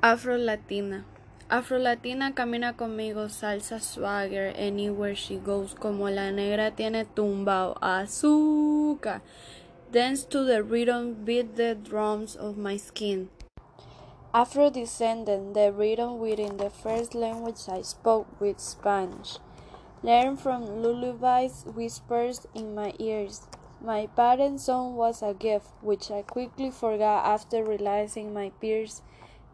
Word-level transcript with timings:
Afro-Latina. 0.00 1.04
Afro-Latina 1.50 2.30
camina 2.30 2.72
conmigo, 2.72 3.28
salsa 3.28 3.80
swagger 3.80 4.52
anywhere 4.54 5.16
she 5.16 5.34
goes, 5.34 5.74
como 5.74 6.08
la 6.08 6.30
negra 6.30 6.70
tiene 6.70 7.04
tumbao 7.04 7.74
azúcar. 7.80 9.22
Dance 9.90 10.22
to 10.22 10.44
the 10.44 10.62
rhythm, 10.62 11.24
beat 11.24 11.56
the 11.56 11.74
drums 11.74 12.36
of 12.36 12.56
my 12.56 12.76
skin. 12.76 13.28
Afro-descendant, 14.32 15.54
the 15.54 15.72
rhythm 15.72 16.20
within 16.20 16.58
the 16.58 16.70
first 16.70 17.16
language 17.16 17.68
I 17.68 17.82
spoke 17.82 18.40
with 18.40 18.60
Spanish. 18.60 19.38
Learn 20.04 20.36
from 20.36 20.80
lullabies, 20.80 21.64
whispers 21.74 22.46
in 22.54 22.72
my 22.72 22.92
ears. 23.00 23.48
My 23.80 24.06
parents' 24.06 24.66
song 24.66 24.94
was 24.94 25.22
a 25.22 25.34
gift, 25.34 25.66
which 25.80 26.08
I 26.12 26.22
quickly 26.22 26.70
forgot 26.70 27.26
after 27.26 27.64
realizing 27.64 28.32
my 28.32 28.52
peers 28.60 29.02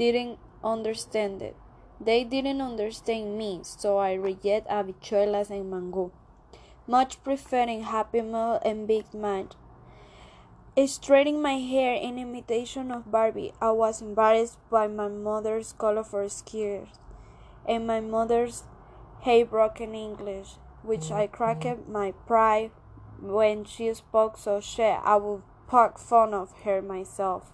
didn't 0.00 0.38
understand 0.64 1.42
it. 1.42 1.54
They 2.00 2.24
didn't 2.24 2.62
understand 2.62 3.36
me, 3.36 3.60
so 3.62 3.98
I 3.98 4.14
reject 4.14 4.66
habichuelas 4.68 5.50
and 5.50 5.70
mango, 5.70 6.10
much 6.86 7.22
preferring 7.22 7.82
Happy 7.82 8.22
Meal 8.22 8.58
and 8.64 8.88
Big 8.88 9.12
Mac. 9.12 9.48
Straightening 10.86 11.42
my 11.42 11.58
hair 11.58 11.92
in 11.92 12.18
imitation 12.18 12.90
of 12.90 13.10
Barbie, 13.10 13.52
I 13.60 13.72
was 13.72 14.00
embarrassed 14.00 14.58
by 14.70 14.86
my 14.86 15.08
mother's 15.08 15.74
colorful 15.74 16.30
skirts 16.30 16.98
and 17.68 17.86
my 17.86 18.00
mother's 18.00 18.64
hay-broken 19.20 19.94
English, 19.94 20.56
which 20.82 21.10
I 21.10 21.26
mm-hmm. 21.26 21.36
cracked 21.36 21.86
my 21.86 22.12
pride 22.26 22.70
when 23.20 23.66
she 23.66 23.92
spoke 23.92 24.38
so 24.38 24.60
shit. 24.60 24.98
I 25.04 25.16
would 25.16 25.42
poke 25.66 25.98
fun 25.98 26.32
of 26.32 26.62
her 26.64 26.80
myself 26.80 27.52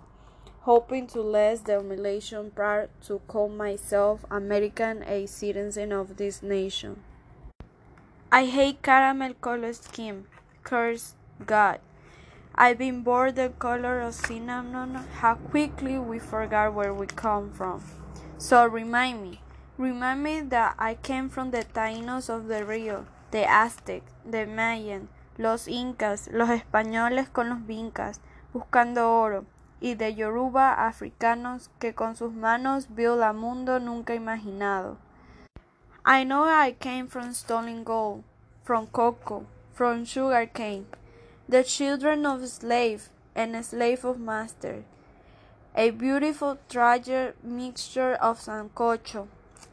hoping 0.66 1.06
to 1.06 1.20
less 1.22 1.60
the 1.60 1.78
humiliation 1.78 2.50
part 2.50 2.90
to 3.00 3.20
call 3.28 3.48
myself 3.48 4.24
American 4.28 5.04
a 5.04 5.24
citizen 5.24 5.92
of 5.92 6.16
this 6.16 6.42
nation. 6.42 6.96
I 8.32 8.46
hate 8.46 8.82
caramel 8.82 9.34
color 9.34 9.72
scheme. 9.72 10.26
Curse 10.64 11.14
God. 11.46 11.78
I've 12.56 12.78
been 12.78 13.02
bored 13.02 13.36
the 13.36 13.50
color 13.50 14.00
of 14.00 14.14
cinnamon, 14.14 14.94
how 15.20 15.36
quickly 15.36 16.00
we 16.00 16.18
forgot 16.18 16.74
where 16.74 16.92
we 16.92 17.06
come 17.06 17.52
from. 17.52 17.84
So 18.36 18.66
remind 18.66 19.22
me, 19.22 19.40
remind 19.78 20.24
me 20.24 20.40
that 20.40 20.74
I 20.80 20.94
came 20.94 21.28
from 21.28 21.52
the 21.52 21.64
Taínos 21.64 22.28
of 22.28 22.48
the 22.48 22.64
Rio, 22.64 23.06
the 23.30 23.44
Aztec, 23.48 24.02
the 24.28 24.46
Mayan, 24.46 25.08
los 25.38 25.68
Incas, 25.68 26.28
los 26.32 26.48
españoles 26.48 27.32
con 27.32 27.50
los 27.50 27.60
Vincas, 27.60 28.18
buscando 28.52 29.08
oro, 29.08 29.46
y 29.80 29.94
de 29.94 30.14
Yoruba 30.14 30.74
africanos 30.86 31.70
que 31.78 31.94
con 31.94 32.16
sus 32.16 32.32
manos 32.32 32.88
vio 32.88 33.16
la 33.16 33.32
mundo 33.32 33.78
nunca 33.78 34.14
imaginado. 34.14 34.96
I 36.04 36.24
know 36.24 36.44
I 36.44 36.72
came 36.72 37.08
from 37.08 37.34
stolen 37.34 37.82
gold, 37.84 38.22
from 38.62 38.86
cocoa, 38.86 39.44
from 39.72 40.04
sugar 40.04 40.46
cane, 40.46 40.86
the 41.48 41.64
children 41.64 42.24
of 42.24 42.48
slave 42.48 43.10
and 43.34 43.64
slave 43.64 44.04
of 44.04 44.18
master, 44.18 44.84
a 45.74 45.90
beautiful 45.90 46.58
tragic 46.68 47.34
mixture 47.44 48.14
of 48.14 48.40
sancocho, 48.40 49.28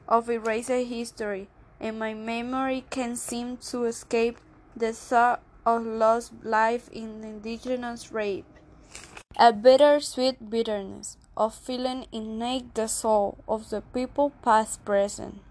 of 0.08 0.30
erased 0.30 0.70
history, 0.70 1.48
and 1.80 1.98
my 1.98 2.14
memory 2.14 2.84
can 2.90 3.16
seem 3.16 3.58
to 3.58 3.86
escape 3.86 4.38
the 4.76 4.92
thought 4.92 5.42
of 5.66 5.86
lost 5.86 6.34
life 6.44 6.90
in 6.92 7.24
indigenous 7.24 8.12
rape. 8.12 8.46
A 9.40 9.52
bitter-sweet 9.52 10.52
bitterness 10.52 11.18
of 11.36 11.56
feeling 11.56 12.06
innate 12.12 12.76
the 12.76 12.88
soul 12.88 13.40
of 13.48 13.72
the 13.72 13.82
people 13.82 14.32
past 14.44 14.86
present, 14.86 15.42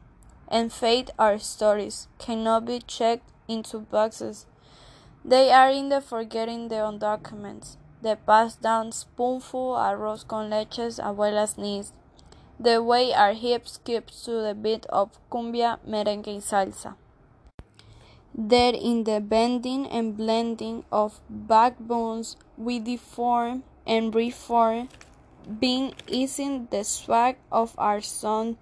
and 0.47 0.73
fate 0.73 1.11
our 1.19 1.37
stories 1.39 2.07
cannot 2.17 2.65
be 2.65 2.79
checked 2.79 3.29
into 3.49 3.81
boxes. 3.81 4.47
They 5.25 5.51
are 5.51 5.69
in 5.69 5.89
the 5.89 6.01
forgetting 6.01 6.69
the 6.69 6.97
documents, 6.97 7.77
the 8.01 8.17
passed 8.25 8.63
down 8.63 8.93
spoonful 8.93 9.75
arroz 9.75 10.25
con 10.29 10.49
leches 10.51 11.03
abuela's 11.03 11.59
knees, 11.59 11.93
the 12.61 12.81
way 12.81 13.13
our 13.13 13.33
hips 13.33 13.73
skip 13.73 14.13
to 14.23 14.31
the 14.43 14.55
beat 14.55 14.87
of 14.87 15.19
cumbia, 15.29 15.81
merengue 15.85 16.29
y 16.29 16.39
salsa. 16.39 16.95
There 18.33 18.75
in 18.75 19.03
the 19.05 19.21
bending 19.21 19.89
and 19.89 20.17
blending 20.17 20.85
of 20.93 21.21
backbones 21.29 22.37
we 22.57 22.79
deform 22.79 23.65
and 23.87 24.15
reform, 24.15 24.89
being 25.61 25.95
isn't 26.07 26.71
the 26.71 26.85
swag 26.85 27.37
of 27.51 27.75
our 27.79 28.01
song, 28.01 28.57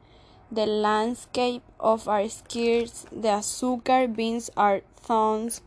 the 0.50 0.66
landscape 0.66 1.62
of 1.78 2.08
our 2.08 2.28
skirts, 2.28 3.06
the 3.12 3.28
azúcar 3.28 4.14
beans 4.14 4.50
our 4.56 4.80
thorns. 4.96 5.62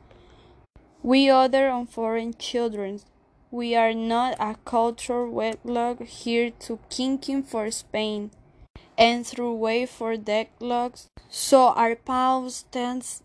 We 1.01 1.29
other 1.29 1.69
on 1.69 1.87
foreign 1.87 2.33
children, 2.33 3.01
we 3.51 3.75
are 3.75 3.93
not 3.93 4.35
a 4.39 4.55
cultural 4.65 5.29
wedlock 5.29 6.01
here 6.03 6.49
to 6.61 6.79
kinking 6.89 7.43
for 7.43 7.69
Spain, 7.69 8.31
and 8.97 9.27
through 9.27 9.55
way 9.55 9.85
for 9.85 10.15
deadlocks. 10.15 11.07
So 11.29 11.67
our 11.69 11.95
pause 11.95 12.55
stands 12.55 13.21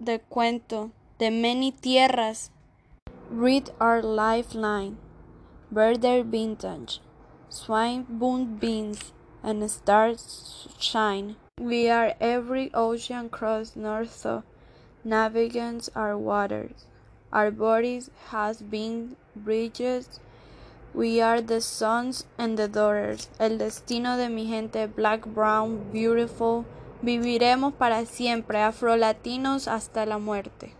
the 0.00 0.20
cuento, 0.30 0.92
the 1.18 1.30
many 1.30 1.72
tierras. 1.72 2.50
Read 3.30 3.70
our 3.80 4.02
lifeline. 4.02 4.98
Birder 5.72 6.22
vintage, 6.22 7.00
swine 7.48 8.04
boom 8.06 8.58
beans, 8.58 9.14
and 9.42 9.70
stars 9.70 10.68
shine. 10.78 11.36
We 11.58 11.88
are 11.88 12.12
every 12.20 12.70
ocean 12.74 13.30
cross 13.30 13.74
north 13.74 14.26
of 14.26 14.42
navigates 15.02 15.88
our 15.94 16.18
waters. 16.18 16.84
Our 17.32 17.50
bodies 17.50 18.10
has 18.32 18.60
been 18.60 19.16
bridges. 19.34 20.20
We 20.92 21.22
are 21.22 21.40
the 21.40 21.62
sons 21.62 22.26
and 22.36 22.58
the 22.58 22.68
daughters. 22.68 23.30
El 23.40 23.56
destino 23.56 24.18
de 24.18 24.28
mi 24.28 24.46
gente, 24.46 24.86
black, 24.86 25.24
brown, 25.24 25.90
beautiful. 25.90 26.66
Viviremos 27.00 27.72
para 27.72 28.04
siempre, 28.04 28.58
afrolatinos 28.58 29.68
hasta 29.68 30.04
la 30.04 30.18
muerte. 30.18 30.74